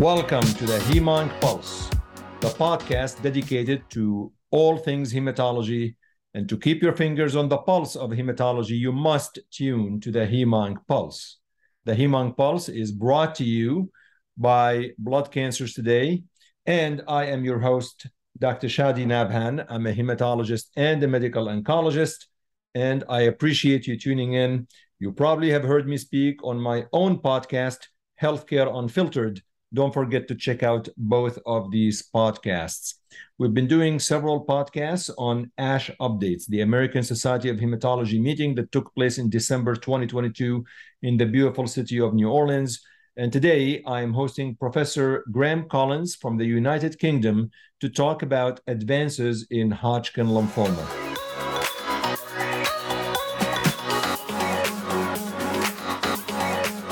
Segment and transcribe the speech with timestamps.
[0.00, 1.90] Welcome to the Hemonc Pulse,
[2.38, 5.96] the podcast dedicated to all things hematology.
[6.34, 10.20] And to keep your fingers on the pulse of hematology, you must tune to the
[10.20, 11.38] Hemonc Pulse.
[11.84, 13.90] The Hemonc Pulse is brought to you
[14.36, 16.22] by Blood Cancers Today.
[16.64, 18.06] And I am your host,
[18.38, 18.68] Dr.
[18.68, 19.66] Shadi Nabhan.
[19.68, 22.26] I'm a hematologist and a medical oncologist.
[22.72, 24.68] And I appreciate you tuning in.
[25.00, 27.78] You probably have heard me speak on my own podcast,
[28.22, 32.94] Healthcare Unfiltered don't forget to check out both of these podcasts.
[33.38, 38.72] We've been doing several podcasts on ASH updates, the American Society of Hematology meeting that
[38.72, 40.64] took place in December 2022
[41.02, 42.80] in the beautiful city of New Orleans.
[43.16, 48.60] And today I am hosting Professor Graham Collins from the United Kingdom to talk about
[48.66, 51.07] advances in Hodgkin lymphoma.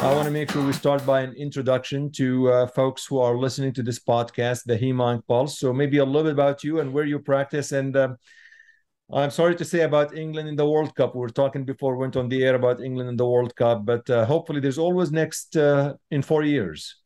[0.06, 3.36] I want to make sure we start by an introduction to uh, folks who are
[3.36, 5.58] listening to this podcast, the Hemonc Pulse.
[5.58, 7.72] So maybe a little bit about you and where you practice.
[7.72, 8.10] And uh,
[9.12, 11.16] I'm sorry to say about England in the World Cup.
[11.16, 13.84] We were talking before we went on the air about England in the World Cup,
[13.84, 16.98] but uh, hopefully there's always next uh, in four years.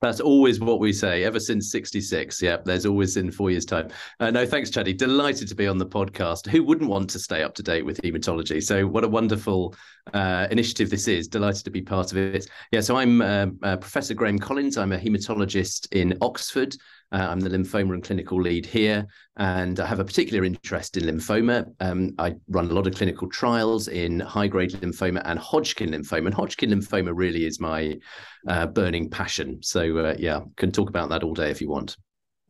[0.00, 2.40] That's always what we say ever since 66.
[2.40, 3.88] Yeah, there's always in four years' time.
[4.20, 4.96] Uh, no, thanks, Shadi.
[4.96, 6.46] Delighted to be on the podcast.
[6.46, 8.62] Who wouldn't want to stay up to date with hematology?
[8.62, 9.74] So, what a wonderful
[10.14, 11.26] uh, initiative this is.
[11.26, 12.48] Delighted to be part of it.
[12.70, 14.78] Yeah, so I'm uh, uh Professor Graham Collins.
[14.78, 16.76] I'm a hematologist in Oxford.
[17.10, 19.06] Uh, I'm the lymphoma and clinical lead here,
[19.36, 21.66] and I have a particular interest in lymphoma.
[21.80, 26.26] Um, I run a lot of clinical trials in high grade lymphoma and Hodgkin lymphoma.
[26.26, 27.98] And Hodgkin lymphoma really is my
[28.46, 29.62] uh, burning passion.
[29.62, 31.96] So, uh, yeah, can talk about that all day if you want.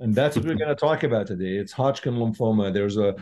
[0.00, 1.56] And that's what we're going to talk about today.
[1.56, 2.72] It's Hodgkin lymphoma.
[2.72, 3.14] There's a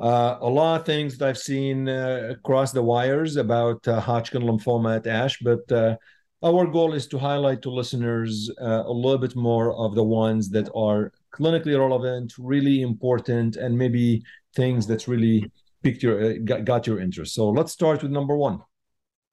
[0.00, 4.42] uh, a lot of things that I've seen uh, across the wires about uh, Hodgkin
[4.42, 5.96] lymphoma at ASH, but uh,
[6.42, 10.48] our goal is to highlight to listeners uh, a little bit more of the ones
[10.50, 14.22] that are clinically relevant, really important, and maybe
[14.56, 15.50] things that really
[15.82, 17.34] piqued your uh, got, got your interest.
[17.34, 18.60] So let's start with number one.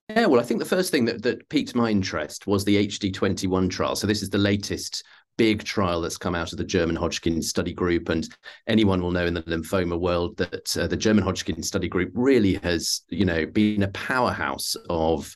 [0.09, 3.69] Yeah, well, I think the first thing that, that piqued my interest was the HD21
[3.69, 3.95] trial.
[3.95, 5.03] So this is the latest
[5.37, 8.09] big trial that's come out of the German Hodgkin study group.
[8.09, 8.27] And
[8.67, 12.55] anyone will know in the lymphoma world that uh, the German Hodgkin study group really
[12.63, 15.35] has, you know, been a powerhouse of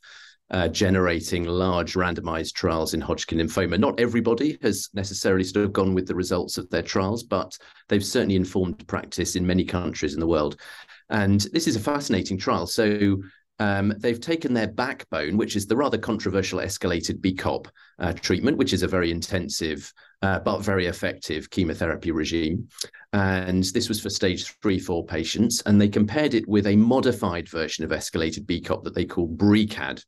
[0.52, 3.80] uh, generating large randomized trials in Hodgkin lymphoma.
[3.80, 7.58] Not everybody has necessarily sort of gone with the results of their trials, but
[7.88, 10.60] they've certainly informed practice in many countries in the world.
[11.10, 12.68] And this is a fascinating trial.
[12.68, 13.22] So
[13.60, 17.68] um, they've taken their backbone, which is the rather controversial escalated BEACOPP
[18.00, 22.68] uh, treatment, which is a very intensive uh, but very effective chemotherapy regime.
[23.14, 25.62] And this was for stage three, four patients.
[25.66, 30.04] And they compared it with a modified version of escalated BEACOPP that they call BrECADD.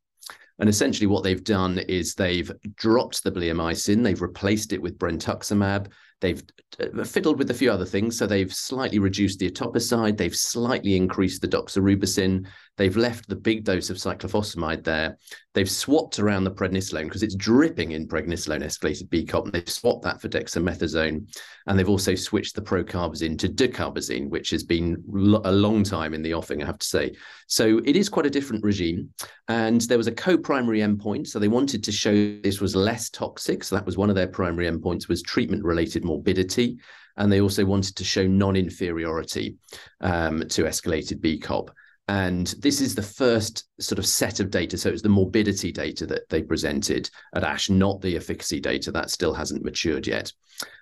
[0.64, 5.92] And essentially, what they've done is they've dropped the bleomycin, they've replaced it with brentuximab,
[6.24, 6.42] they've
[6.80, 8.18] uh, fiddled with a few other things.
[8.18, 12.48] So they've slightly reduced the etoposide, they've slightly increased the doxorubicin,
[12.78, 15.18] they've left the big dose of cyclophosphamide there.
[15.54, 20.04] They've swapped around the prednisolone because it's dripping in prednisolone escalated BEACOPP, and they've swapped
[20.04, 21.28] that for dexamethasone.
[21.68, 25.04] And they've also switched the procarbazine to dacarbazine, which has been
[25.46, 27.14] a long time in the offing, I have to say.
[27.48, 29.14] So it is quite a different regime.
[29.48, 31.28] And there was a co-primary endpoint.
[31.28, 33.64] So they wanted to show this was less toxic.
[33.64, 36.78] So that was one of their primary endpoints was treatment-related morbidity.
[37.18, 39.56] And they also wanted to show non-inferiority
[40.02, 41.70] um, to escalated BEACOPP.
[42.08, 44.78] And this is the first sort of set of data.
[44.78, 48.92] So it's the morbidity data that they presented at ASH, not the efficacy data.
[48.92, 50.32] That still hasn't matured yet.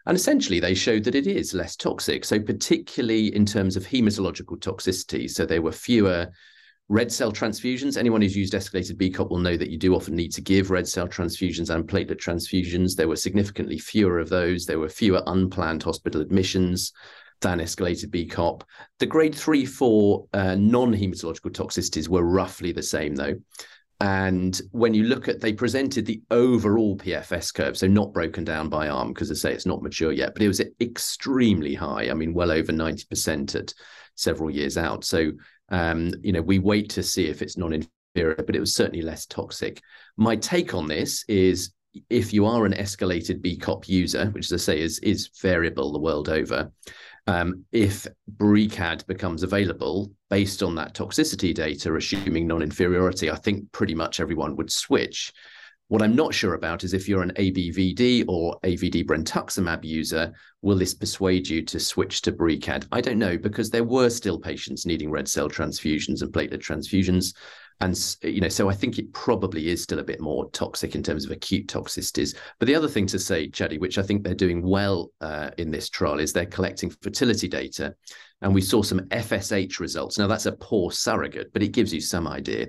[0.06, 2.25] And essentially, they showed that it is less toxic.
[2.25, 5.30] So, particularly in terms of hematological toxicity.
[5.30, 6.28] So, there were fewer
[6.91, 7.96] red cell transfusions.
[7.96, 10.85] Anyone who's used escalated BEACOPP will know that you do often need to give red
[10.85, 12.97] cell transfusions and platelet transfusions.
[12.97, 14.66] There were significantly fewer of those.
[14.66, 16.92] There were fewer unplanned hospital admissions
[17.39, 18.63] than escalated BEACOPP.
[19.00, 23.36] The grade three, four uh, non hematological toxicities were roughly the same, though.
[24.01, 28.68] And when you look at, they presented the overall PFS curve, so not broken down
[28.68, 32.10] by arm, because I say it's not mature yet, but it was extremely high.
[32.10, 33.74] I mean, well over 90% at
[34.16, 35.06] several years out.
[35.06, 35.31] So,
[35.71, 39.01] um, you know, we wait to see if it's non inferior, but it was certainly
[39.01, 39.81] less toxic.
[40.18, 41.73] My take on this is
[42.09, 46.00] if you are an escalated BEACOPP user, which as I say is, is variable the
[46.00, 46.71] world over,
[47.27, 48.07] um, if
[48.38, 54.19] BrECADD becomes available based on that toxicity data, assuming non inferiority, I think pretty much
[54.19, 55.31] everyone would switch.
[55.92, 60.78] What I'm not sure about is if you're an ABVD or AVD brentuximab user, will
[60.78, 62.88] this persuade you to switch to BrECADD?
[62.94, 67.36] I don't know because there were still patients needing red cell transfusions and platelet transfusions.
[67.82, 71.04] and you know, so I think it probably is still a bit more toxic in
[71.04, 72.38] terms of acute toxicities.
[72.58, 75.72] But the other thing to say, Shadi, which I think they're doing well uh, in
[75.72, 77.96] this trial, is they're collecting fertility data,
[78.42, 80.18] and we saw some FSH results.
[80.18, 82.68] Now that's a poor surrogate, but it gives you some idea,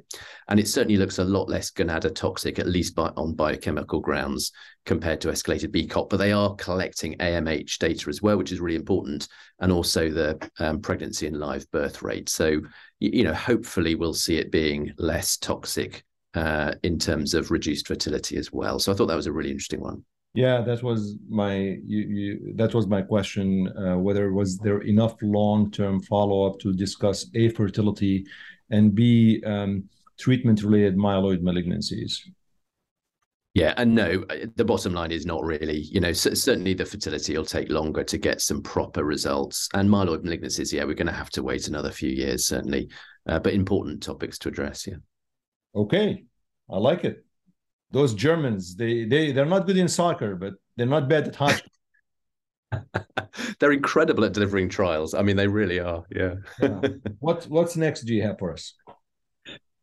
[0.49, 4.53] and it certainly looks a lot less gonadotoxic, at least by, on biochemical grounds,
[4.85, 6.11] compared to escalated BEACOPP.
[6.11, 9.29] But they are collecting AMH data as well, which is really important,
[9.61, 12.29] and also the um, pregnancy and live birth rate.
[12.29, 12.61] So
[13.01, 16.05] you know, hopefully we'll see it being less toxic
[16.35, 18.79] uh, in terms of reduced fertility as well.
[18.79, 20.05] So I thought that was a really interesting one.
[20.35, 23.69] Yeah, that was my you, you, that was my question.
[23.77, 28.25] Uh, whether was there enough long term follow up to discuss a fertility
[28.71, 29.85] and b um,
[30.19, 32.21] treatment related myeloid malignancies?
[33.55, 35.81] Yeah, and no, uh, the bottom line is not really.
[35.81, 40.25] You know, certainly the fertility will take longer to get some proper results, and myeloid
[40.25, 40.73] malignancies.
[40.73, 42.89] Yeah, we're going to have to wait another few years, certainly,
[43.29, 44.87] uh, but important topics to address.
[44.87, 44.97] Yeah.
[45.75, 46.25] Okay,
[46.71, 47.23] I like it.
[47.93, 51.63] Those Germans, they they they're not good in soccer, but they're not bad at hockey.
[53.59, 55.15] they're incredible at delivering trials.
[55.15, 56.05] I mean, they really are.
[56.11, 56.35] Yeah.
[56.61, 56.81] yeah.
[57.21, 58.03] What what's next?
[58.03, 58.75] Do you have for us?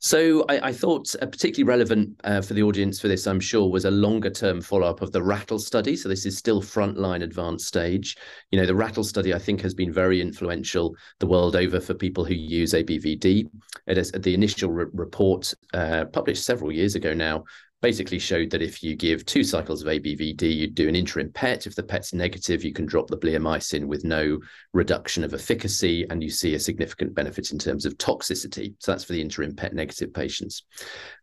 [0.02, 3.70] So I, I thought uh, particularly relevant uh, for the audience for this, I'm sure,
[3.70, 5.98] was a longer term follow up of the RATHL study.
[5.98, 8.16] So this is still frontline advanced stage.
[8.52, 11.94] You know, the RATHL study I think has been very influential the world over for
[11.94, 13.50] people who use ABVD.
[13.88, 17.44] It is the initial re- report uh, published several years ago now
[17.81, 21.66] basically showed that if you give two cycles of ABVD, you do an interim PET.
[21.66, 24.40] If the PET's negative, you can drop the bleomycin with no
[24.74, 28.74] reduction of efficacy, and you see a significant benefit in terms of toxicity.
[28.80, 30.64] So that's for the interim PET negative patients.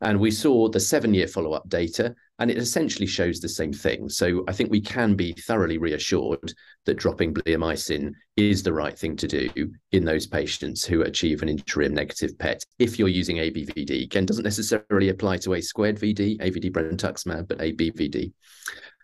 [0.00, 3.72] And we saw the seven year follow up data, and it essentially shows the same
[3.72, 4.08] thing.
[4.08, 6.52] So I think we can be thoroughly reassured
[6.84, 11.48] that dropping bleomycin is the right thing to do in those patients who achieve an
[11.48, 14.04] interim negative PET if you're using ABVD.
[14.04, 18.32] Again, doesn't necessarily apply to a squared VD, AVD brentuximab, but ABVD.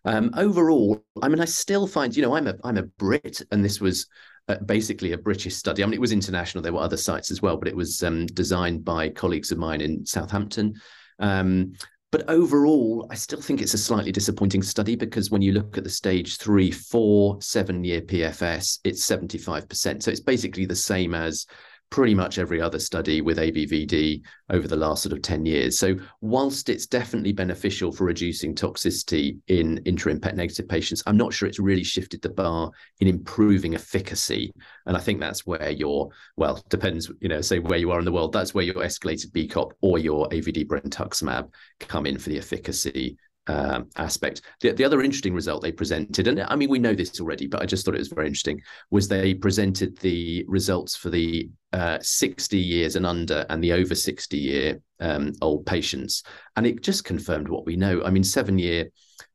[0.04, 3.64] Um, overall, I mean, I still find, you know, I'm a I'm a Brit, and
[3.64, 4.08] this was
[4.48, 5.82] uh, basically a British study.
[5.82, 6.62] I mean, it was international.
[6.62, 9.80] There were other sites as well, but it was um, designed by colleagues of mine
[9.80, 10.74] in Southampton.
[11.18, 11.74] Um,
[12.12, 15.84] but overall, I still think it's a slightly disappointing study because when you look at
[15.84, 20.02] the stage three, four, seven year PFS, it's 75%.
[20.02, 21.46] So it's basically the same as
[21.92, 25.78] pretty much every other study with ABVD over the last sort of 10 years.
[25.78, 31.34] So, whilst it's definitely beneficial for reducing toxicity in interim PET negative patients, I'm not
[31.34, 34.54] sure it's really shifted the bar in improving efficacy.
[34.86, 36.08] And I think that's where your,
[36.38, 39.30] well, depends, you know, say where you are in the world, that's where your escalated
[39.32, 44.42] BEACOPP or your AVD brentuximab come in for the efficacy um, aspect.
[44.60, 47.62] The, the other interesting result they presented, and I mean, we know this already, but
[47.62, 48.60] I just thought it was very interesting,
[48.90, 53.94] was they presented the results for the uh, 60 years and under and the over
[53.94, 56.22] 60 year um, old patients.
[56.56, 58.02] And it just confirmed what we know.
[58.04, 58.90] I mean, seven year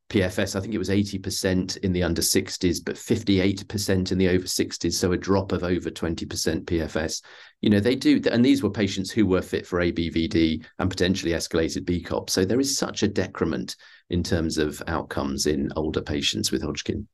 [0.09, 4.45] PFS, I think it was 80% in the under 60s, but 58% in the over
[4.45, 4.93] 60s.
[4.93, 6.25] So a drop of over 20%
[6.63, 7.21] PFS.
[7.61, 11.33] You know, they do, and these were patients who were fit for ABVD and potentially
[11.33, 12.29] escalated BEACOPP.
[12.29, 13.75] So there is such a decrement
[14.09, 17.07] in terms of outcomes in older patients with Hodgkin.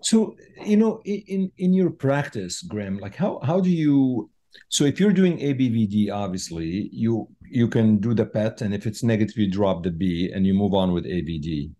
[0.00, 4.30] So, you know, in in your practice, Graham, like how how do you
[4.68, 9.02] so if you're doing ABVD, obviously you you can do the PET, and if it's
[9.02, 11.70] negative, you drop the B and you move on with AVD.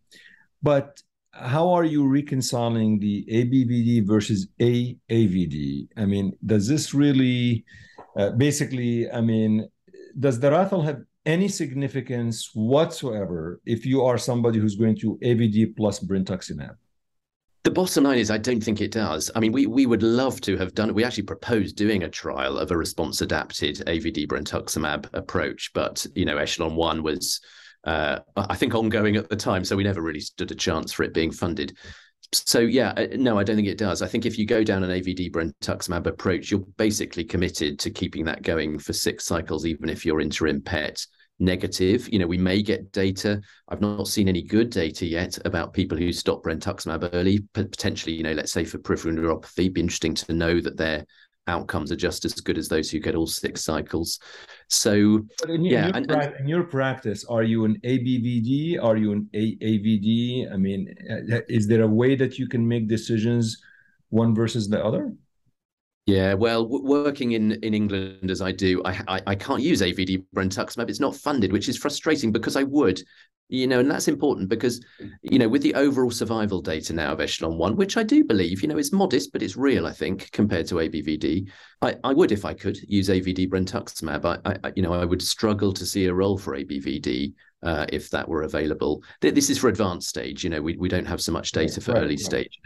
[0.63, 1.03] But
[1.33, 5.89] how are you reconciling the ABVD versus AAVD?
[5.97, 7.65] I mean, does this really,
[8.17, 9.69] uh, basically, I mean,
[10.19, 15.77] does the RATHL have any significance whatsoever if you are somebody who's going to AVD
[15.77, 16.77] plus brentuximab?
[17.65, 19.29] The bottom line is, I don't think it does.
[19.35, 20.89] I mean, we we would love to have done.
[20.89, 20.95] It.
[20.95, 26.25] We actually proposed doing a trial of a response adapted AVD brentuximab approach, but you
[26.25, 27.41] know, Echelon One was
[27.83, 29.65] uh, I think ongoing at the time.
[29.65, 31.77] So we never really stood a chance for it being funded.
[32.33, 34.01] So yeah, uh, no, I don't think it does.
[34.01, 38.25] I think if you go down an AVD brentuximab approach, you're basically committed to keeping
[38.27, 41.05] that going for six cycles, even if you're interim PET
[41.39, 42.09] negative.
[42.13, 43.41] You know, we may get data.
[43.69, 47.41] I've not seen any good data yet about people who stop brentuximab early.
[47.53, 51.05] Potentially, you know, let's say for peripheral neuropathy, It'd be interesting to know that they're
[51.49, 54.19] outcomes are just as good as those who get all six cycles.
[54.69, 58.83] So, in, yeah, in your, and, and, in your practice, are you an ABVD?
[58.83, 60.53] Are you an AAVD?
[60.53, 63.63] I mean, uh, is there a way that you can make decisions
[64.11, 65.13] one versus the other?
[66.07, 69.83] Yeah, well, w- working in, in England as I do, I, I, I can't use
[69.83, 70.89] AVD brentuximab.
[70.89, 73.03] It's not funded, which is frustrating because I would.
[73.49, 74.85] You know, and that's important because,
[75.23, 78.63] you know, with the overall survival data now of Echelon 1, which I do believe,
[78.63, 81.49] you know, is modest, but it's real, I think, compared to ABVD.
[81.83, 84.41] I, I would, if I could, use AVD brentuximab.
[84.45, 88.11] I, I, you know, I would struggle to see a role for ABVD uh, if
[88.11, 89.03] that were available.
[89.21, 90.43] This is for advanced stage.
[90.43, 92.21] You know, we, we don't have so much data for right, early right.
[92.21, 92.61] stage.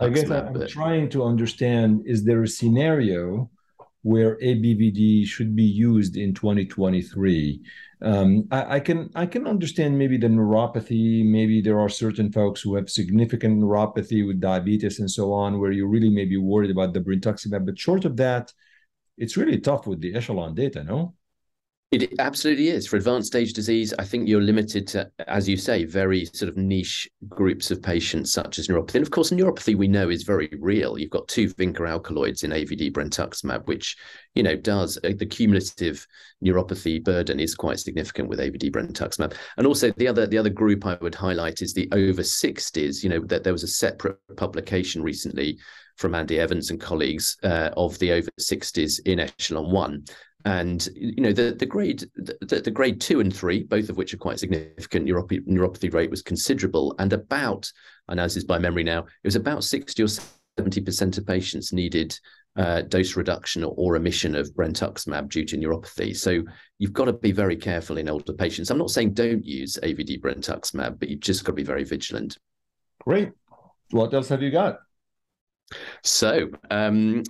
[0.00, 0.68] I guess I'm but...
[0.68, 3.50] trying to understand, is there a scenario
[4.02, 7.60] where ABVD should be used in 2023?
[8.00, 11.24] Um, I, I, can I can understand maybe the neuropathy.
[11.24, 15.72] Maybe there are certain folks who have significant neuropathy with diabetes and so on, where
[15.72, 17.66] you really may be worried about the brentuximab.
[17.66, 18.52] But short of that,
[19.16, 21.14] it's really tough with the echelon data, no?
[21.90, 22.86] It absolutely is.
[22.86, 26.58] For advanced stage disease, I think you're limited to, as you say, very sort of
[26.58, 28.96] niche groups of patients, such as neuropathy.
[28.96, 30.98] And of course, neuropathy we know is very real.
[30.98, 33.96] You've got two vinca alkaloids in AVD brentuximab, which,
[34.34, 36.06] you know, does uh, the cumulative
[36.44, 39.32] neuropathy burden is quite significant with AVD brentuximab.
[39.56, 43.02] And also the other the other group I would highlight is the over 60s.
[43.02, 45.58] You know, that there was a separate publication recently
[45.96, 50.04] from Andy Evens and colleagues uh, of the over 60s in echelon one
[50.44, 54.14] and you know the the grade the, the, grade two and three, both of which
[54.14, 57.70] are quite significant, neuropathy, neuropathy rate was considerable, and about
[58.08, 60.08] know this is by memory now, it was about sixty or
[60.56, 62.18] seventy percent of patients needed
[62.56, 66.16] uh, dose reduction or, or omission of brentuximab due to neuropathy.
[66.16, 66.42] So
[66.78, 68.70] you've got to be very careful in older patients.
[68.70, 72.36] I'm not saying don't use AVD brentuximab, but you've just got to be very vigilant.
[73.00, 73.30] Great.
[73.90, 74.80] What else have you got?
[76.02, 77.22] So, um,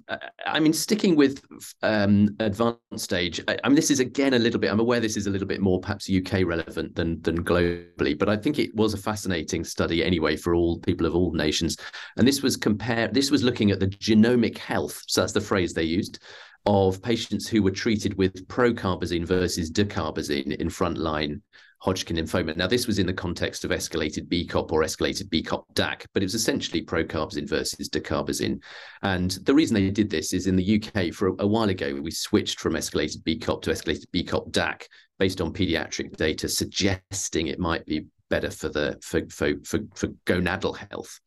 [0.47, 1.43] I mean, sticking with
[1.83, 4.71] um, advanced stage, I, I, mean, this is again a little bit.
[4.71, 8.29] I'm aware this is a little bit more perhaps UK relevant than than globally, but
[8.29, 11.77] I think it was a fascinating study anyway for all people of all nations.
[12.17, 13.09] And this was compare.
[13.09, 15.03] This was looking at the genomic health.
[15.07, 16.21] So that's the phrase they used
[16.67, 21.41] of patients who were treated with procarbazine versus dacarbazine in frontline
[21.81, 22.57] Hodgkin lymphoma.
[22.57, 26.27] Now, this was in the context of escalated BEACOPP or escalated BCOP DAC, but it
[26.27, 28.61] was essentially procarbazine versus dacarbazine.
[29.03, 32.01] And the reason they did this is in the UK, for a, a while ago,
[32.03, 34.83] we switched from escalated BEACOPP to escalated BEACOPDac
[35.19, 40.09] based on pediatric data suggesting it might be better for the for, for for for
[40.27, 41.19] gonadal health.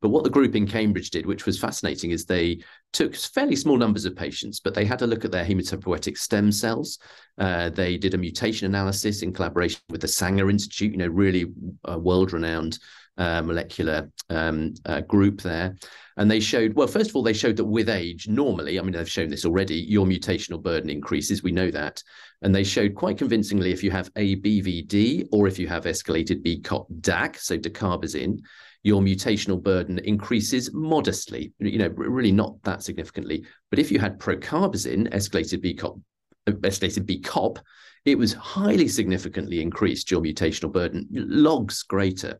[0.00, 2.60] But what the group in Cambridge did, which was fascinating, is they
[2.94, 6.50] took fairly small numbers of patients, but they had a look at their hematopoietic stem
[6.50, 6.98] cells.
[7.36, 11.46] Uh, they did a mutation analysis in collaboration with the Sanger Institute, you know, really
[11.88, 12.78] uh, world-renowned
[13.18, 15.76] uh, molecular um, uh, group there.
[16.16, 18.92] And they showed, well, first of all, they showed that with age, normally, I mean,
[18.92, 21.42] they've shown this already, your mutational burden increases.
[21.42, 22.02] We know that.
[22.42, 26.86] And they showed quite convincingly if you have ABVD or if you have escalated BCOP
[27.00, 28.38] DAC, so dacarbazine,
[28.84, 33.44] your mutational burden increases modestly, you know, really not that significantly.
[33.70, 36.00] But if you had procarbazine, escalated BEACOPP,
[36.46, 37.58] escalated BEACOPP,
[38.04, 42.38] it was highly significantly increased your mutational burden, logs greater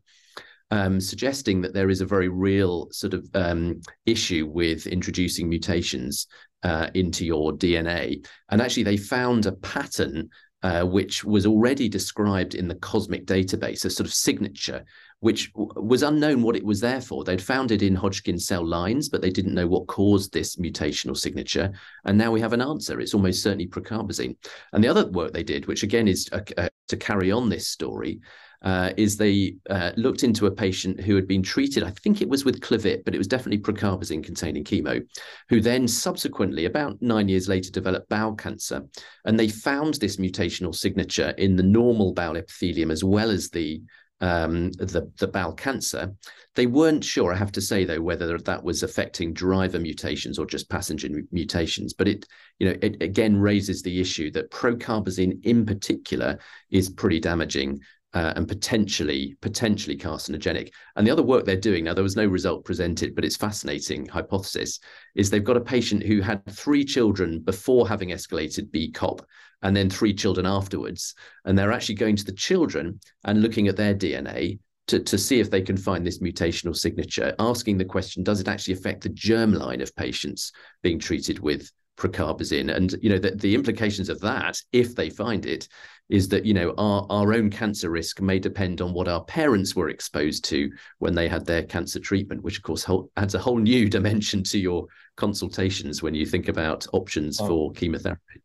[0.70, 6.26] um, suggesting that there is a very real sort of um, issue with introducing mutations
[6.62, 8.26] uh, into your DNA.
[8.48, 10.30] And actually, they found a pattern
[10.62, 14.84] uh, which was already described in the cosmic database, a sort of signature,
[15.24, 17.24] which was unknown what it was there for.
[17.24, 21.16] They'd found it in Hodgkin cell lines, but they didn't know what caused this mutational
[21.16, 21.72] signature.
[22.04, 23.00] And now we have an answer.
[23.00, 24.36] It's almost certainly procarbazine.
[24.74, 27.68] And the other work they did, which again is uh, uh to carry on this
[27.68, 28.20] story,
[28.60, 32.28] uh, is they uh, looked into a patient who had been treated, I think it
[32.28, 35.02] was with Clevit, but it was definitely procarbazine containing chemo,
[35.48, 38.84] who then subsequently, about nine years later, developed bowel cancer.
[39.24, 43.80] And they found this mutational signature in the normal bowel epithelium as well as the
[44.24, 46.14] um, the, the bowel cancer.
[46.54, 50.46] They weren't sure, I have to say, though, whether that was affecting driver mutations or
[50.46, 51.92] just passenger mutations.
[51.92, 52.26] But it,
[52.58, 56.38] you know, it again raises the issue that procarbazine in particular
[56.70, 57.80] is pretty damaging
[58.14, 60.70] uh, and potentially potentially carcinogenic.
[60.96, 64.06] And the other work they're doing now, there was no result presented, but it's fascinating
[64.06, 64.78] hypothesis
[65.14, 69.20] is they've got a patient who had three children before having escalated BEACOPP
[69.62, 73.76] and then three children afterwards, and they're actually going to the children and looking at
[73.76, 74.58] their DNA.
[74.88, 78.48] To, to see if they can find this mutational signature, asking the question, does it
[78.48, 80.52] actually affect the germline of patients
[80.82, 82.74] being treated with procarbazine?
[82.74, 85.68] And you know the, the implications of that, if they find it,
[86.08, 89.74] is that you know our, our own cancer risk may depend on what our parents
[89.74, 93.38] were exposed to when they had their cancer treatment which of course whole, adds a
[93.38, 94.86] whole new dimension to your
[95.16, 97.46] consultations when you think about options oh.
[97.46, 98.42] for chemotherapy.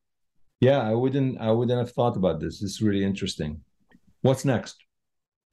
[0.60, 2.62] Yeah i wouldn't i wouldn't have thought about this.
[2.62, 3.62] It's really interesting.
[4.22, 4.78] What's next?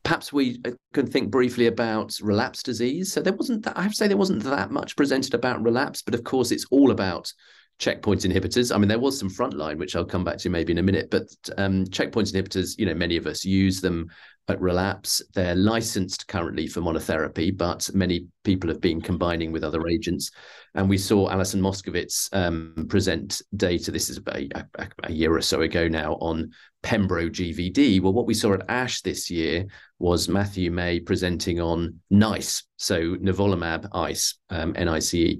[0.03, 3.13] Perhaps we uh, can think briefly about relapse disease.
[3.13, 6.03] So there wasn't that, i have to say there wasn't that much presented about relapse
[6.03, 7.33] but of course it's all about
[7.79, 8.75] checkpoint inhibitors.
[8.75, 11.11] I mean, there was some frontline, which I'll come back to maybe in a minute,
[11.11, 11.29] but
[11.59, 14.09] um, checkpoint inhibitors, you know, many of us use them
[14.49, 15.23] at relapse.
[15.35, 20.31] They're licensed currently for monotherapy, but many people have been combining with other agents.
[20.75, 25.41] And we saw Alison Moskowitz um, present data, this is about a, a, year or
[25.41, 26.53] so ago now, on
[26.83, 28.01] Pembro GVD.
[28.01, 29.67] Well, what we saw at ASH this year
[29.99, 35.39] was Matthew Mei presenting on NICE, so nivolumab ICE, um, NICE.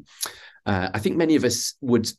[0.65, 2.11] Uh, I think many of us would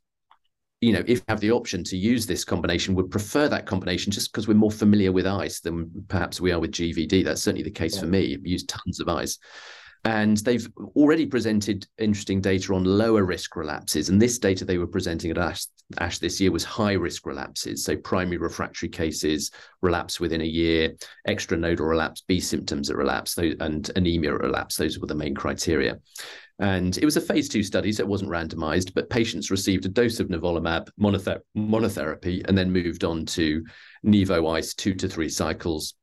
[0.81, 4.11] you know, if you have the option to use this combination, would prefer that combination
[4.11, 7.23] just because we're more familiar with ice than perhaps we are with GVD.
[7.23, 8.01] That's certainly the case yeah.
[8.01, 8.35] for me.
[8.35, 9.39] I use tons of ice.
[10.05, 14.09] And they've already presented interesting data on lower risk relapses.
[14.09, 15.65] And this data they were presenting at ASH,
[15.97, 17.83] ASH this year was high risk relapses.
[17.83, 20.95] So primary refractory cases, relapse within a year,
[21.27, 24.77] extranodal relapse, B symptoms at relapse, and anemia at relapse.
[24.77, 25.99] Those were the main criteria.
[26.59, 29.89] And it was a phase two study, so it wasn't randomized, but patients received a
[29.89, 33.63] dose of nivolumab monother- monotherapy and then moved on to
[34.05, 35.93] Nivo Ice two to three cycles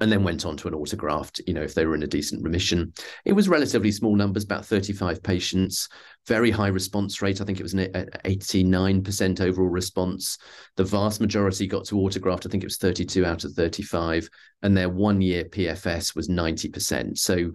[0.00, 2.42] and then went on to an autograft, you know, if they were in a decent
[2.44, 2.92] remission.
[3.24, 5.88] It was relatively small numbers, about 35 patients,
[6.28, 7.40] very high response rate.
[7.40, 10.38] I think it was an uh, 89% overall response.
[10.76, 12.46] The vast majority got to autograft.
[12.46, 14.28] I think it was 32 out of 35.
[14.62, 17.18] And their one year PFS was 90%.
[17.18, 17.50] So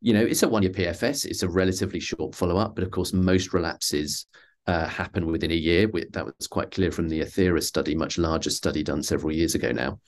[0.00, 1.26] you know, it's a one year PFS.
[1.26, 4.26] It's a relatively short follow up, but of course, most relapses
[4.66, 5.88] uh, happen within a year.
[6.12, 9.72] That was quite clear from the AETHERA study, much larger study done several years ago
[9.72, 10.00] now.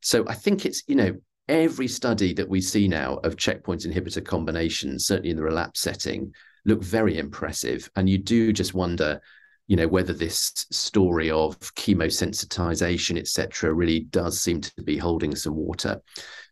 [0.00, 1.14] So I think it's, you know,
[1.48, 6.32] every study that we see now of checkpoint inhibitor combinations, certainly in the relapse setting,
[6.64, 7.90] look very impressive.
[7.96, 9.20] And you do just wonder,
[9.70, 15.36] you know, whether this story of chemosensitization, et cetera, really does seem to be holding
[15.36, 16.02] some water.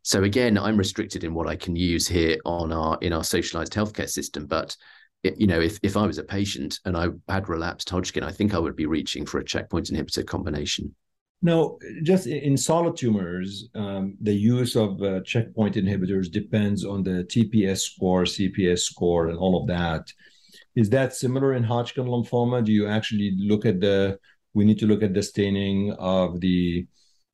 [0.05, 3.73] So again, I'm restricted in what I can use here on our in our socialized
[3.73, 4.47] healthcare system.
[4.47, 4.77] But
[5.25, 8.55] you know, if if I was a patient and I had relapsed Hodgkin, I think
[8.55, 10.95] I would be reaching for a checkpoint inhibitor combination.
[11.43, 17.25] No, just in solid tumors, um, the use of uh, checkpoint inhibitors depends on the
[17.25, 20.07] TPS score, CPS score, and all of that.
[20.77, 22.65] Is that similar in Hodgkin lymphoma?
[22.65, 24.19] Do you actually look at the?
[24.55, 26.87] We need to look at the staining of the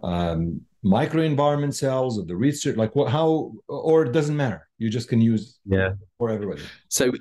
[0.02, 4.68] um, microenvironment cells or the research like what how or it doesn't matter.
[4.78, 5.94] You just can use yeah.
[6.18, 6.62] for everybody.
[6.88, 7.12] So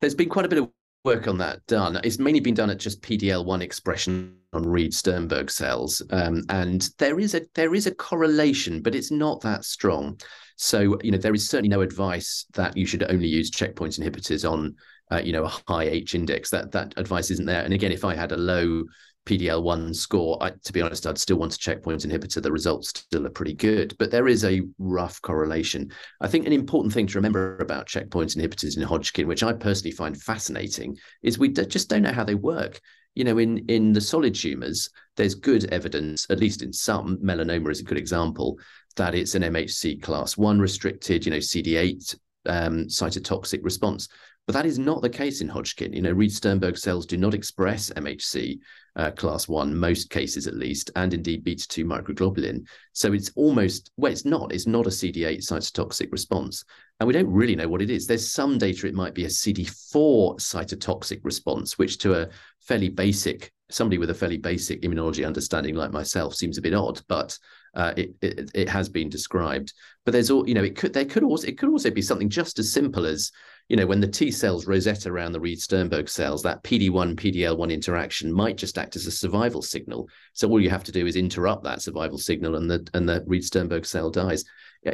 [0.00, 0.70] there's been quite a bit of
[1.04, 2.00] work on that done.
[2.04, 6.02] It's mainly been done at just pdl1 expression on reed sternberg cells.
[6.10, 10.20] Um, and there is a there is a correlation but it's not that strong.
[10.56, 14.48] So you know there is certainly no advice that you should only use checkpoint inhibitors
[14.48, 14.76] on
[15.10, 18.04] uh, you know a high h index that that advice isn't there and again if
[18.04, 18.84] i had a low
[19.28, 22.42] PDL1 score, I, to be honest, I'd still want a checkpoint inhibitor.
[22.42, 25.92] The results still are pretty good, but there is a rough correlation.
[26.22, 29.90] I think an important thing to remember about checkpoint inhibitors in Hodgkin, which I personally
[29.90, 32.80] find fascinating, is we d- just don't know how they work.
[33.14, 37.70] You know, in in the solid tumors, there's good evidence, at least in some, melanoma
[37.70, 38.58] is a good example,
[38.96, 42.16] that it's an MHC class one restricted, you know, CD8
[42.46, 44.08] um, cytotoxic response.
[44.48, 45.92] But that is not the case in Hodgkin.
[45.92, 48.58] You know, Reed Sternberg cells do not express MHC
[48.96, 52.66] uh, class one, most cases at least, and indeed beta 2 microglobulin.
[52.94, 56.64] So it's almost, well, it's not, it's not a CD8 cytotoxic response.
[56.98, 58.06] And we don't really know what it is.
[58.06, 62.28] There's some data it might be a CD4 cytotoxic response, which to a
[62.62, 67.02] fairly basic, somebody with a fairly basic immunology understanding like myself seems a bit odd,
[67.06, 67.38] but
[67.74, 69.74] uh, it, it, it has been described.
[70.06, 72.30] But there's all, you know, it could, there could also, it could also be something
[72.30, 73.30] just as simple as,
[73.68, 77.70] you know, when the T cells rosette around the Reed Sternberg cells, that PD1 PDL1
[77.70, 80.08] interaction might just act as a survival signal.
[80.32, 83.22] So all you have to do is interrupt that survival signal, and the and the
[83.26, 84.44] Reed Sternberg cell dies.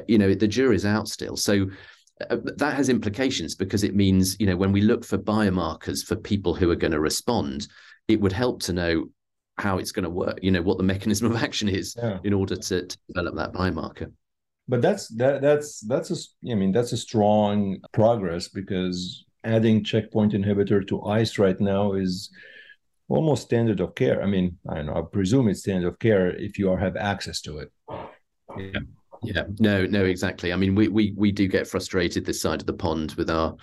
[0.09, 1.37] You know, the jury's out still.
[1.37, 1.69] So
[2.29, 6.17] uh, that has implications because it means you know when we look for biomarkers for
[6.17, 7.69] people who are going to respond,
[8.09, 9.05] it would help to know
[9.57, 10.41] how it's going to work.
[10.43, 12.19] You know what the mechanism of action is yeah.
[12.25, 14.11] in order to, to develop that biomarker
[14.69, 20.33] but that's that that's that's a i mean that's a strong progress because adding checkpoint
[20.33, 22.31] inhibitor to ice right now is
[23.09, 24.23] almost standard of care.
[24.23, 26.97] I mean i don't know i presume it's standard of care if you are have
[26.97, 27.71] access to it.
[28.57, 28.81] Yeah.
[29.23, 29.45] Yeah.
[29.59, 30.53] No no exactly.
[30.53, 33.55] I mean we we we do get frustrated this side of the pond with our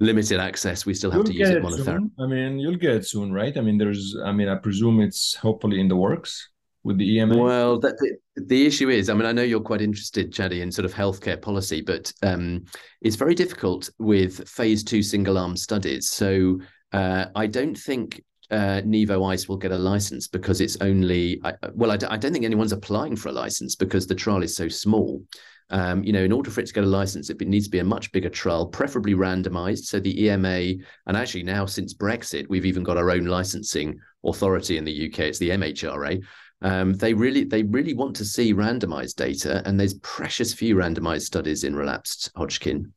[0.00, 0.84] limited access.
[0.84, 2.10] We still have you'll to use it monotherapy.
[2.18, 3.56] I mean you'll get it soon right?
[3.56, 6.50] I mean there's i mean i presume it's hopefully in the works
[6.84, 7.38] with the EMA?
[7.38, 10.86] Well, the, the issue is, I mean, I know you're quite interested, Shadi, in sort
[10.86, 12.64] of healthcare policy, but um,
[13.00, 16.08] it's very difficult with phase two single arm studies.
[16.08, 16.60] So
[16.92, 21.54] uh, I don't think uh, Nivo Ice will get a license because it's only, I,
[21.74, 24.56] well, I d- I don't think anyone's applying for a license because the trial is
[24.56, 25.22] so small.
[25.70, 27.78] Um, you know, in order for it to get a license, it needs to be
[27.78, 29.84] a much bigger trial, preferably randomized.
[29.84, 30.74] So the EMA,
[31.06, 35.20] and actually now since Brexit, we've even got our own licensing authority in the UK.
[35.20, 36.22] It's the MHRA.
[36.62, 41.22] Um, they really they really want to see randomized data, and there's precious few randomized
[41.22, 42.92] studies in relapsed Hodgkin.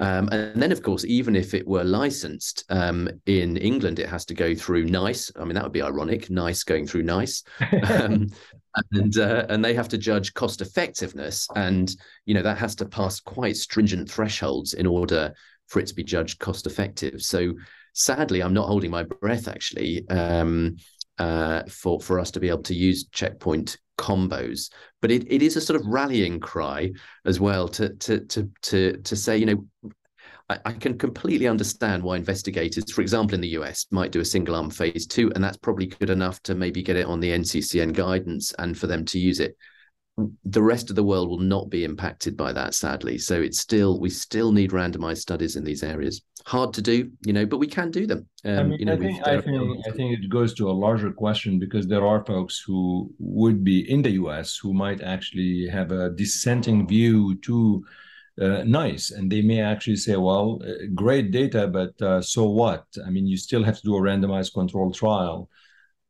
[0.00, 4.24] Um, and then, of course, even if it were licensed um, in England, it has
[4.26, 5.32] to go through NICE.
[5.36, 6.30] I mean, that would be ironic.
[6.30, 7.42] NICE going through NICE,
[7.90, 8.28] um,
[8.92, 11.94] and uh, and they have to judge cost effectiveness, and
[12.26, 15.34] you know that has to pass quite stringent thresholds in order
[15.66, 17.20] for it to be judged cost effective.
[17.20, 17.54] So,
[17.92, 20.76] sadly, I'm not holding my breath actually um,
[21.18, 24.70] uh, for for us to be able to use checkpoint combos.
[25.02, 26.92] But it, it is a sort of rallying cry
[27.24, 29.92] as well to to to to to say you know
[30.48, 34.24] I, I can completely understand why investigators for example in the US might do a
[34.24, 37.30] single arm phase 2 and that's probably good enough to maybe get it on the
[37.30, 39.56] NCCN guidance and for them to use it
[40.44, 43.18] the rest of the world will not be impacted by that sadly.
[43.18, 46.22] So it's still we still need randomized studies in these areas.
[46.46, 48.26] Hard to do you know but we can do them.
[48.44, 50.72] Um, I, mean, you know, I, think, I, think, I think it goes to a
[50.72, 55.68] larger question because there are folks who would be in the us who might actually
[55.68, 57.84] have a dissenting view to
[58.40, 62.84] uh, nice and they may actually say well uh, great data but uh, so what?
[63.06, 65.48] I mean you still have to do a randomized controlled trial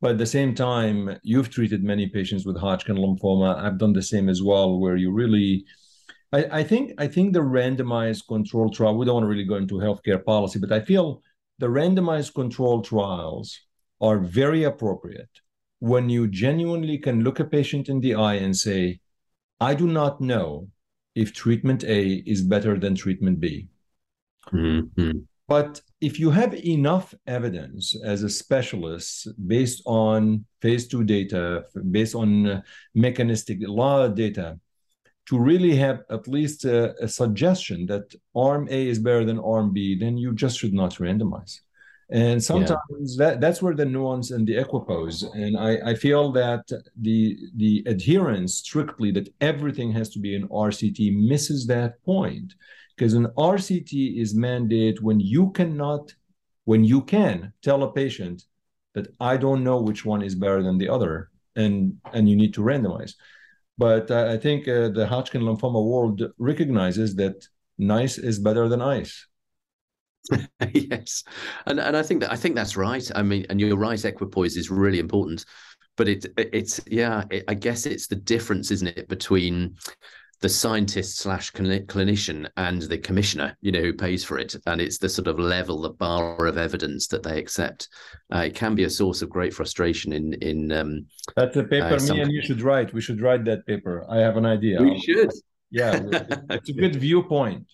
[0.01, 3.57] but at the same time, you've treated many patients with Hodgkin lymphoma.
[3.57, 5.65] I've done the same as well, where you really,
[6.33, 8.97] I, I think, I think the randomized control trial.
[8.97, 11.23] We don't want to really go into healthcare policy, but I feel
[11.59, 13.59] the randomized control trials
[14.01, 15.31] are very appropriate
[15.81, 19.01] when you genuinely can look a patient in the eye and say,
[19.61, 20.69] I do not know
[21.15, 23.69] if treatment A is better than treatment B.
[24.53, 25.19] Mm-hmm.
[25.49, 32.15] But if you have enough evidence as a specialist based on phase two data, based
[32.15, 32.63] on uh,
[32.95, 34.61] mechanistic law data,
[35.27, 39.73] to really have at least a, a, suggestion that arm A is better than arm
[39.75, 41.61] B, then you just should not randomize.
[42.11, 43.27] And sometimes yeah.
[43.27, 45.23] that, that's where the nuance and the equipoise.
[45.23, 50.49] And I, I feel that the the adherence strictly that everything has to be an
[50.49, 52.55] RCT misses that point
[52.99, 56.13] because an RCT is mandate when you cannot,
[56.65, 58.43] when you can tell a patient
[58.95, 62.55] that I don't know which one is better than the other, and and you need
[62.55, 63.13] to randomize.
[63.79, 67.47] But uh, I think uh, the Hodgkin lymphoma world recognizes that
[67.79, 69.27] nice is better than ice.
[70.73, 71.23] yes,
[71.67, 73.09] and and I think that I think that's right.
[73.15, 74.05] I mean, and you're right.
[74.05, 75.45] Equipoise is really important,
[75.97, 77.23] but it it's yeah.
[77.31, 79.77] It, I guess it's the difference, isn't it, between
[80.41, 84.55] the scientist slash clinician and the commissioner, you know, who pays for it.
[84.67, 87.89] And it's the sort of level, the bar of evidence that they accept.
[88.33, 90.73] Uh, it can be a source of great frustration in in.
[90.73, 92.93] Um, That's a paper uh, me and you should write.
[92.93, 94.07] We should write that paper.
[94.09, 94.81] I have an idea.
[94.81, 95.33] We should.
[95.71, 96.01] Yeah,
[96.51, 97.67] it's a good viewpoint.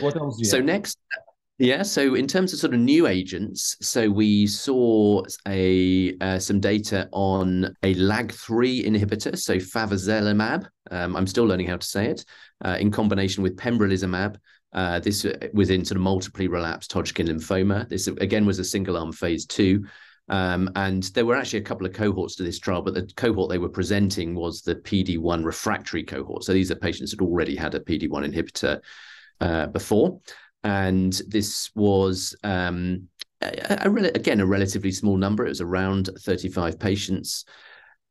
[0.00, 0.38] What else?
[0.48, 0.66] so have?
[0.66, 0.98] next,
[1.58, 1.82] yeah.
[1.82, 7.08] So in terms of sort of new agents, so we saw a uh, some data
[7.12, 10.68] on a LAG3 inhibitor, so favezelimab.
[10.90, 12.24] Um, I'm still learning how to say it.
[12.64, 14.36] Uh, in combination with pembrolizumab.
[14.72, 17.88] Uh, this uh, was in sort of multiply relapsed Hodgkin lymphoma.
[17.88, 19.86] This again was a single arm phase two.
[20.28, 23.48] Um, and there were actually a couple of cohorts to this trial, but the cohort
[23.48, 26.44] they were presenting was the PD1 refractory cohort.
[26.44, 28.80] So these are patients that already had a PD1 inhibitor
[29.40, 30.20] uh, before
[30.66, 33.06] and this was um,
[33.40, 35.46] a, a, again a relatively small number.
[35.46, 37.44] It was around 35 patients.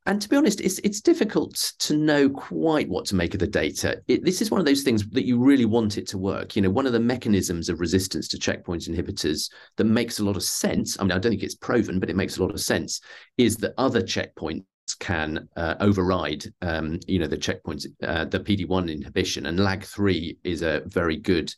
[0.06, 3.48] And to be honest, it's it's difficult to know quite what to make of the
[3.48, 4.02] data.
[4.08, 6.56] It, this is one of those things that you really want it to work.
[6.56, 10.38] You know, one of the mechanisms of resistance to checkpoint inhibitors that makes a lot
[10.38, 10.98] of sense.
[10.98, 13.02] I mean, I don't think it's proven, but it makes a lot of sense.
[13.38, 14.64] Is that other checkpoints
[15.00, 20.62] can uh, override, um, you know, the checkpoints, uh, the PD1 inhibition, and LAG3 is
[20.62, 21.54] a very good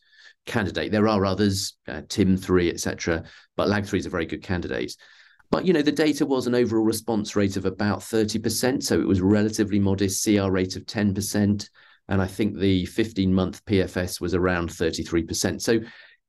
[0.47, 0.91] candidate.
[0.91, 3.23] There are others, uh, TIM3, etc.,
[3.55, 4.95] but LAG3 is a very good candidate.
[5.49, 9.07] But you know, the data was an overall response rate of about 30%, so it
[9.07, 11.69] was relatively modest, CR rate of 10%,
[12.09, 15.61] and I think the 15-month PFS was around 33%.
[15.61, 15.79] So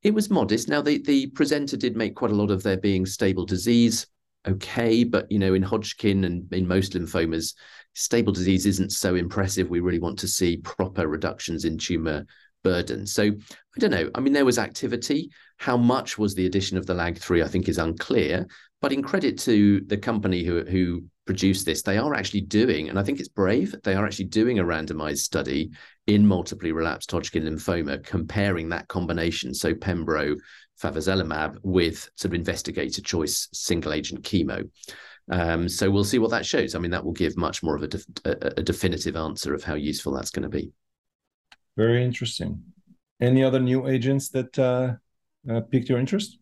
[0.02, 0.68] it was modest.
[0.68, 4.06] Now the the presenter did make quite a lot of there being stable disease.
[4.46, 7.54] Okay, but you know, in Hodgkin and in most lymphomas,
[7.94, 9.68] stable disease isn't so impressive.
[9.68, 12.24] We really want to see proper reductions in tumor
[12.68, 13.06] burden.
[13.06, 14.10] So I don't know.
[14.14, 15.30] I mean, there was activity.
[15.56, 17.44] How much was the addition of the LAG3?
[17.44, 18.46] I think is unclear.
[18.80, 22.98] But in credit to the company who who produced this, they are actually doing, and
[22.98, 23.74] I think it's brave.
[23.84, 25.70] They are actually doing a randomized study
[26.06, 30.36] in multiply relapsed Hodgkin lymphoma, comparing that combination, so pembro,
[30.82, 34.70] favezelimab, with sort of investigator choice single agent chemo.
[35.30, 36.74] Um, so we'll see what that shows.
[36.74, 39.62] I mean, that will give much more of a, def- a, a definitive answer of
[39.62, 40.72] how useful that's going to be.
[41.78, 42.60] Very interesting.
[43.20, 44.94] Any other new agents that uh,
[45.48, 46.38] uh, piqued your interest?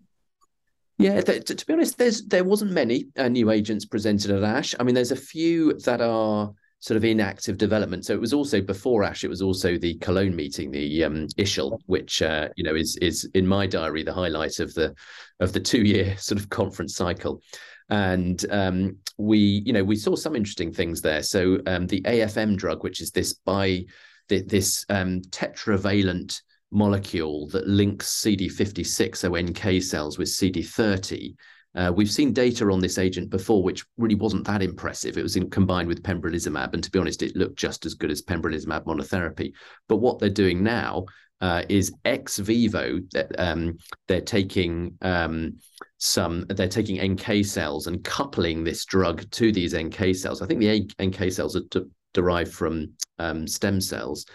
[0.96, 4.74] Yeah, th- to be honest, there's there wasn't many uh, new agents presented at ASH.
[4.80, 8.06] I mean, there's a few that are sort of inactive development.
[8.06, 9.24] So it was also before ASH.
[9.24, 13.28] It was also the Cologne meeting, the um, ISHL, which uh, you know is is
[13.34, 14.94] in my diary the highlight of the
[15.40, 17.42] of the two year sort of conference cycle.
[17.90, 21.22] And um, we, you know, we saw some interesting things there.
[21.22, 23.84] So um, the AFM drug, which is this by
[24.28, 31.34] this um, tetravalent molecule that links CD56 so NK cells with CD30.
[31.74, 35.18] Uh, we've seen data on this agent before, which really wasn't that impressive.
[35.18, 38.10] It was in, combined with pembrolizumab, and to be honest, it looked just as good
[38.10, 39.52] as pembrolizumab monotherapy.
[39.86, 41.04] But what they're doing now
[41.42, 43.00] uh, is ex vivo.
[43.36, 43.76] Um,
[44.08, 45.58] they're taking um,
[45.98, 50.40] some, they're taking NK cells and coupling this drug to these NK cells.
[50.40, 51.84] I think the NK cells are d-
[52.20, 52.74] derived from
[53.18, 54.26] um, stem cells,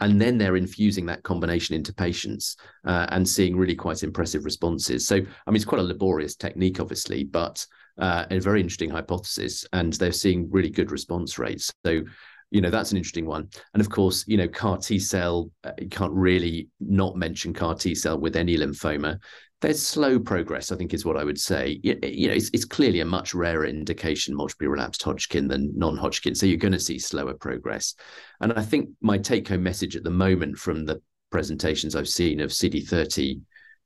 [0.00, 2.56] and then they're infusing that combination into patients
[2.90, 5.06] uh, and seeing really quite impressive responses.
[5.06, 7.56] So, I mean, it's quite a laborious technique, obviously, but
[7.98, 11.72] uh, a very interesting hypothesis, and they're seeing really good response rates.
[11.86, 12.02] So,
[12.50, 13.48] you know, that's an interesting one.
[13.74, 17.74] And of course, you know, CAR T cell, uh, you can't really not mention CAR
[17.74, 19.18] T cell with any lymphoma
[19.60, 21.80] there's slow progress, I think, is what I would say.
[21.82, 26.34] You, you know, it's, it's clearly a much rarer indication, multiple relapsed Hodgkin than non-Hodgkin,
[26.34, 27.94] so you're going to see slower progress.
[28.40, 32.50] And I think my take-home message at the moment from the presentations I've seen of
[32.50, 33.40] CD30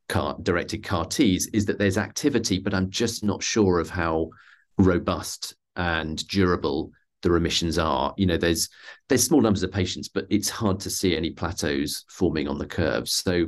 [0.09, 4.31] CAR, directed CAR Ts is that there's activity, but I'm just not sure of how
[4.79, 8.15] robust and durable the remissions are.
[8.17, 8.69] You know, there's
[9.09, 12.67] there's small numbers of patients, but it's hard to see any plateaus forming on the
[12.67, 13.13] curves.
[13.13, 13.47] So,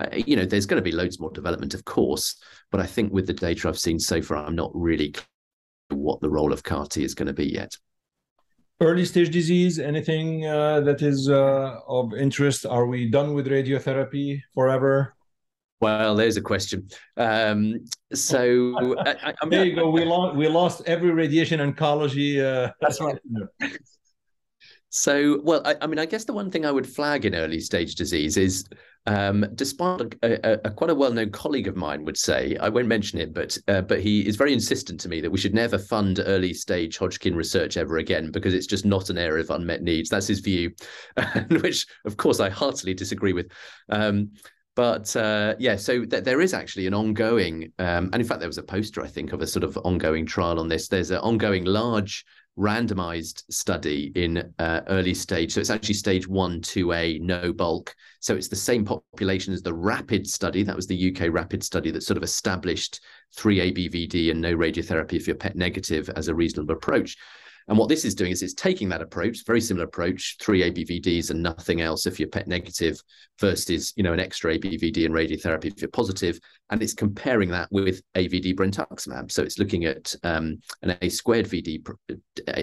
[0.00, 3.12] uh, you know, there's going to be loads more development, of course, but I think
[3.12, 5.14] with the data I've seen so far, I'm not really
[5.90, 7.76] what the role of CAR T is going to be yet.
[8.80, 12.64] Early stage disease, anything uh, that is uh, of interest?
[12.64, 15.16] Are we done with radiotherapy forever?
[15.80, 16.88] Well, there's a question.
[17.16, 19.90] Um, so I, I, there you go.
[19.90, 22.42] We lost we lost every radiation oncology.
[22.42, 23.18] Uh, That's right.
[24.90, 27.60] So, well, I, I, mean, I guess the one thing I would flag in early
[27.60, 28.64] stage disease is,
[29.06, 32.88] um, despite a, a, a, quite a well-known colleague of mine would say, I won't
[32.88, 35.78] mention it, but uh, but he is very insistent to me that we should never
[35.78, 39.82] fund early stage Hodgkin research ever again because it's just not an area of unmet
[39.82, 40.08] needs.
[40.08, 40.72] That's his view,
[41.50, 43.52] which, of course, I heartily disagree with.
[43.90, 44.30] Um,
[44.78, 48.48] but uh, yeah, so th- there is actually an ongoing, um, and in fact, there
[48.48, 50.86] was a poster, I think, of a sort of ongoing trial on this.
[50.86, 52.24] There's an ongoing large
[52.56, 55.52] randomized study in uh, early stage.
[55.52, 57.92] So it's actually stage one, 2A, no bulk.
[58.20, 60.62] So it's the same population as the RAPID study.
[60.62, 63.00] That was the UK RAPID study that sort of established
[63.34, 67.16] 3 ABVD and no radiotherapy if you're PET negative as a reasonable approach.
[67.68, 71.30] And what this is doing is it's taking that approach, very similar approach, three ABVDs
[71.30, 72.98] and nothing else if you're PET negative
[73.38, 76.40] versus, you know, an extra ABVD and radiotherapy if you're positive.
[76.70, 79.30] And it's comparing that with AVD brentuximab.
[79.30, 81.86] So it's looking at um, an A squared VD,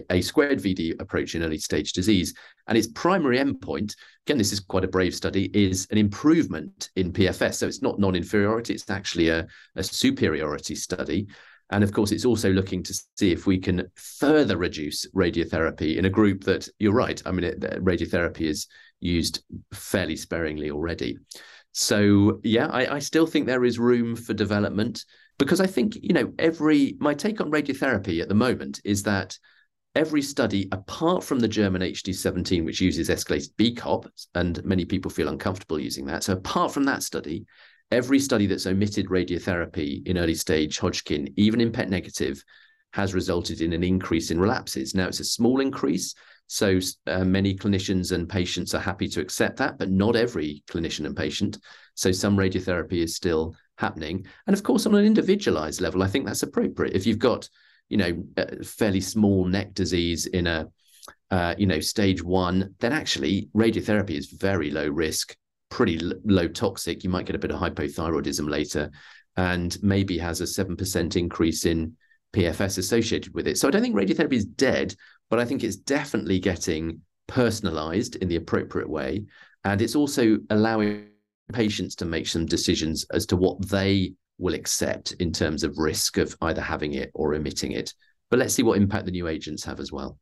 [0.10, 2.34] A squared VD approach in early stage disease.
[2.68, 7.13] And its primary endpoint, again, this is quite a brave study, is an improvement in
[7.13, 7.56] PFS.
[7.56, 11.28] So it's not non-inferiority, it's actually a, a superiority study.
[11.71, 16.06] And of course, it's also looking to see if we can further reduce radiotherapy in
[16.06, 17.21] a group that you're right.
[17.25, 18.67] I mean, it, radiotherapy is
[18.99, 21.17] used fairly sparingly already.
[21.71, 25.04] So, yeah, I, I still think there is room for development
[25.38, 29.38] because I think, you know, every my take on radiotherapy at the moment is that
[29.95, 35.30] every study, apart from the German HD17, which uses escalated BEACOPP, and many people feel
[35.30, 36.23] uncomfortable using that.
[36.23, 37.45] So, apart from that study,
[37.91, 42.43] every study that's omitted radiotherapy in early stage Hodgkin, even in PET negative,
[42.93, 44.95] has resulted in an increase in relapses.
[44.95, 46.15] Now, it's a small increase.
[46.48, 51.06] So uh, many clinicians and patients are happy to accept that, but not every clinician
[51.06, 51.58] and patient.
[51.95, 54.26] So some radiotherapy is still happening.
[54.48, 56.95] And of course, on an individualized level, I think that's appropriate.
[56.95, 57.50] If you've got,
[57.89, 58.24] you know,
[58.63, 60.69] fairly small neck disease in a,
[61.32, 65.36] uh, you know, stage one, then actually radiotherapy is very low risk
[65.76, 68.90] pretty low toxic, you might get a bit of hypothyroidism later,
[69.36, 71.98] and maybe has a 7% increase in
[72.34, 73.58] PFS associated with it.
[73.58, 74.96] So I don't think radiotherapy is dead,
[75.30, 79.26] but I think it's definitely getting personalized in the appropriate way.
[79.66, 81.08] And it's also allowing
[81.52, 86.18] patients to make some decisions as to what they will accept in terms of risk
[86.18, 87.94] of either having it or omitting it.
[88.32, 90.18] But let's see what impact the new agents have as well.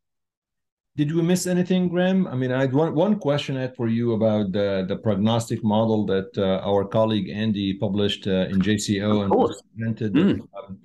[0.95, 2.27] Did we miss anything, Graham?
[2.27, 5.63] I mean, I had one, one question I had for you about the, the prognostic
[5.63, 9.31] model that uh, our colleague Andy published uh, in JCO and
[9.75, 10.39] presented mm.
[10.55, 10.79] um,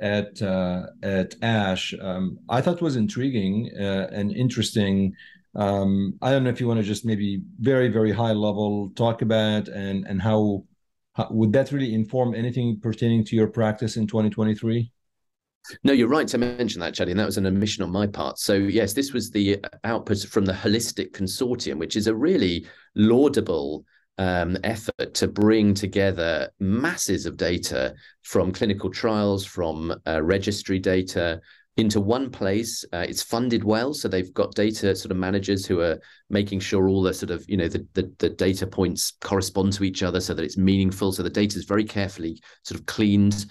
[0.00, 1.94] at uh, at ASH.
[2.00, 5.14] Um, I thought was intriguing uh, and interesting.
[5.54, 9.22] Um, I don't know if you want to just maybe very very high level talk
[9.22, 10.64] about and and how
[11.16, 14.92] How, would that really inform anything pertaining to your practice in 2023?
[15.84, 18.38] No, you're right to mention that, Shadi, and that was an omission on my part.
[18.38, 23.84] So, yes, this was the output from the Holistic Consortium, which is a really laudable
[24.18, 31.40] um, effort to bring together masses of data from clinical trials, from uh, registry data
[31.76, 32.84] into one place.
[32.92, 35.98] Uh, it's funded well, so they've got data sort of managers who are
[36.30, 39.84] making sure all the sort of you know the, the, the data points correspond to
[39.84, 41.12] each other so that it's meaningful.
[41.12, 43.46] So the data is very carefully sort of cleaned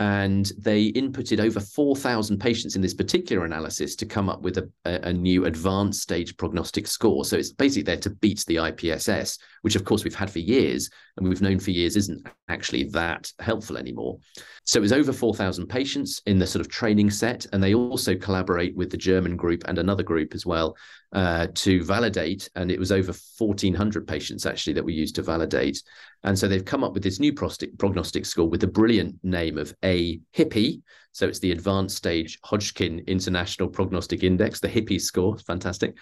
[0.00, 4.68] and they inputted over 4,000 patients in this particular analysis to come up with a,
[4.86, 7.22] a, new advanced stage prognostic score.
[7.26, 10.88] So it's basically there to beat the IPSS, which of course we've had for years
[11.18, 14.18] and we've known for years isn't actually that helpful anymore.
[14.64, 18.14] So it was over 4,000 patients in the sort of training set, and they also
[18.14, 20.76] collaborate with the German group and another group as well
[21.12, 22.48] uh, to validate.
[22.54, 25.82] And it was over 1,400 patients actually that we used to validate.
[26.22, 29.74] And so they've come up with this new prognostic score with the brilliant name of
[29.84, 30.82] A HIPI.
[31.12, 35.38] So it's the Advanced Stage Hodgkin International Prognostic Index, the HIPI score.
[35.38, 35.96] Fantastic.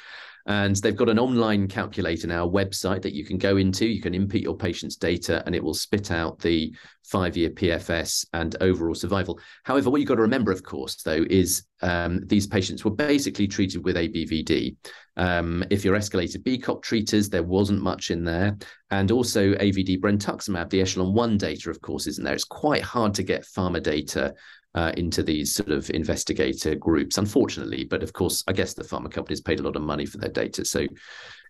[0.49, 3.87] And they've got an online calculator now, website that you can go into.
[3.87, 8.25] You can input your patient's data and it will spit out the five year PFS
[8.33, 9.39] and overall survival.
[9.65, 13.47] However, what you've got to remember, of course, though, is um, these patients were basically
[13.47, 14.75] treated with ABVD.
[15.19, 18.57] Um, if you're escalated BEACOPP treaters, there wasn't much in there.
[18.91, 22.35] And also AVD brentuximab, the ECHELON one data, of course, isn't there.
[22.35, 24.35] It's quite hard to get pharma data
[24.79, 27.85] uh, into these sort of investigator groups, unfortunately.
[27.85, 30.31] But of course, I guess the pharma companies paid a lot of money for their
[30.31, 30.65] data.
[30.65, 30.87] So,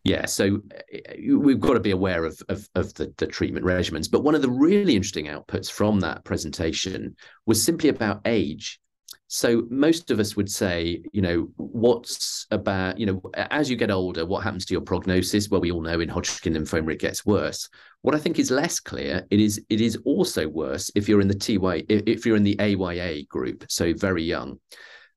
[0.02, 0.62] yeah, so
[0.94, 4.10] uh, we've got to be aware of, of, of the, the treatment regimens.
[4.10, 8.80] But one of the really interesting outputs from that presentation was simply about age
[9.28, 13.90] so most of us would say, you know, what's about, you know, as you get
[13.90, 15.50] older, what happens to your prognosis?
[15.50, 17.68] Well, we all know in Hodgkin lymphoma it gets worse.
[18.00, 21.28] What I think is less clear, it is it is also worse if you're in
[21.28, 24.58] the TY if you're in the AYA group, so very young.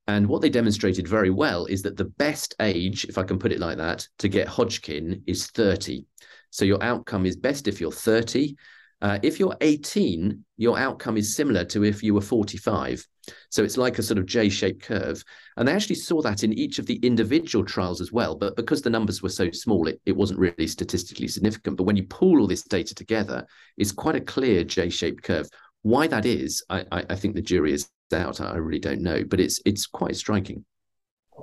[0.06, 3.52] And what they demonstrated very well is that the best age, if I can put
[3.52, 6.04] it like that, to get Hodgkin is 30.
[6.50, 8.56] So your outcome is best if you're 30.
[9.02, 13.04] Uh, if you're 18, your outcome is similar to if you were 45.
[13.50, 15.22] So it's like a sort of J shaped curve.
[15.56, 18.36] And they actually saw that in each of the individual trials as well.
[18.36, 21.76] But because the numbers were so small, it, it wasn't really statistically significant.
[21.76, 23.44] But when you pull all this data together,
[23.76, 25.48] it's quite a clear J shaped curve.
[25.82, 28.40] Why that is, I, I, I think the jury is out.
[28.40, 30.64] I really don't know, but it's it's quite striking.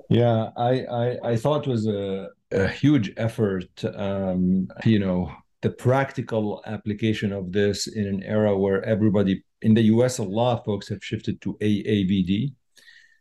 [0.10, 3.67] Yeah, I I, I thought it was a, a huge effort.
[3.84, 9.84] Um, you know, the practical application of this in an era where everybody in the
[9.84, 12.54] US, a lot of folks have shifted to AAVD.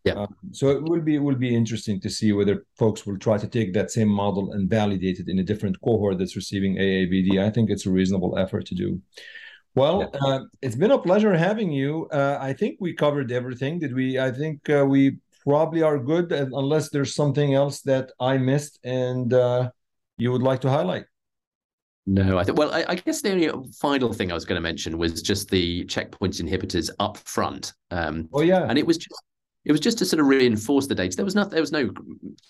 [0.05, 0.13] Yeah.
[0.15, 3.37] Um, so it will be it will be interesting to see whether folks will try
[3.37, 7.45] to take that same model and validate it in a different cohort that's receiving AAVD.
[7.45, 9.03] I think it's a reasonable effort to do.
[9.75, 10.21] Well, yeah.
[10.27, 12.09] uh, it's been a pleasure having you.
[12.13, 13.81] Uh, I think we covered everything.
[13.81, 14.19] Did we?
[14.19, 19.33] I think uh, we probably are good, unless there's something else that I missed and
[19.33, 19.71] uh,
[20.17, 21.05] you would like to highlight.
[22.11, 22.57] No, I think.
[22.57, 25.51] Well, I, I, guess the only final thing I was going to mention was just
[25.51, 27.75] the checkpoint inhibitors up front.
[27.91, 29.23] Um, oh yeah, and it was just
[29.67, 31.17] it was just to sort of reinforce the data.
[31.17, 31.91] There was not there was no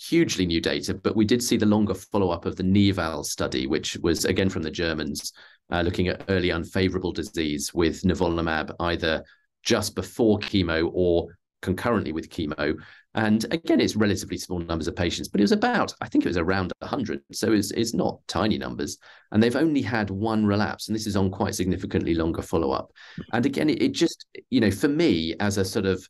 [0.01, 3.67] hugely new data, but we did see the longer follow up of the NIVAHL study,
[3.67, 5.33] which was again from the Germans,
[5.73, 9.25] uh, looking at early unfavorable disease with nivolumab either
[9.65, 12.77] just before chemo or concurrently with chemo.
[13.15, 16.29] And again, it's relatively small numbers of patients, but it was about, I think it
[16.29, 17.21] was around 100.
[17.33, 18.99] So it's, it's not tiny numbers.
[19.33, 20.89] And they've only had one relapse.
[20.89, 22.93] And this is on quite significantly longer follow up.
[23.33, 26.07] And again, it, it just, you know, for me as a sort of,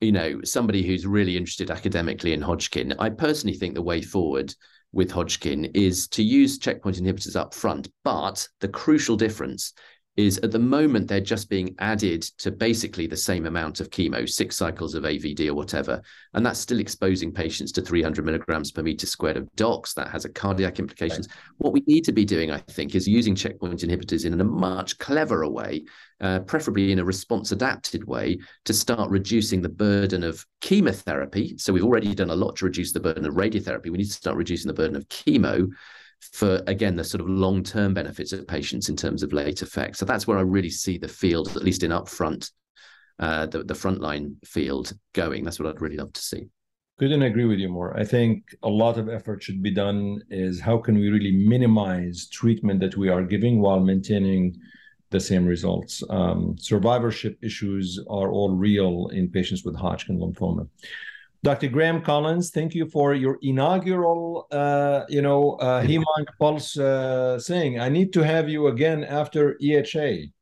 [0.00, 4.54] you know, somebody who's really interested academically in Hodgkin, I personally think the way forward
[4.92, 7.88] with Hodgkin is to use checkpoint inhibitors up front.
[8.04, 9.74] But the crucial difference
[10.18, 14.28] is at the moment they're just being added to basically the same amount of chemo,
[14.28, 16.02] six cycles of AVD or whatever,
[16.34, 19.94] and that's still exposing patients to 300 milligrams per meter squared of DOX.
[19.94, 21.28] That has a cardiac implications.
[21.28, 21.36] Right.
[21.58, 24.98] What we need to be doing, I think, is using checkpoint inhibitors in a much
[24.98, 25.84] cleverer way,
[26.20, 31.56] uh, preferably in a response adapted way, to start reducing the burden of chemotherapy.
[31.58, 33.92] So we've already done a lot to reduce the burden of radiotherapy.
[33.92, 35.70] We need to start reducing the burden of chemo
[36.20, 39.98] for again the sort of long term benefits of patients in terms of late effects.
[39.98, 42.50] So that's where I really see the field, at least in upfront,
[43.18, 45.44] uh, the the frontline field going.
[45.44, 46.46] That's what I'd really love to see.
[46.98, 47.96] Couldn't agree with you more.
[47.96, 50.20] I think a lot of effort should be done.
[50.30, 54.56] Is how can we really minimize treatment that we are giving while maintaining
[55.10, 56.02] the same results.
[56.10, 60.68] Um, survivorship issues are all real in patients with Hodgkin lymphoma.
[61.44, 61.68] Dr.
[61.68, 67.78] Graham Collins, thank you for your inaugural, uh, you know, uh, HemOnc Pulse uh, saying.
[67.78, 70.32] I need to have you again after EHA.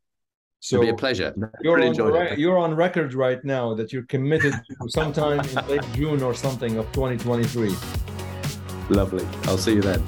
[0.61, 1.35] So It'll be a pleasure.
[1.61, 5.85] You're on, re- you're on record right now that you're committed to sometime in late
[5.93, 7.75] June or something of 2023.
[8.89, 9.27] Lovely.
[9.45, 10.03] I'll see you then.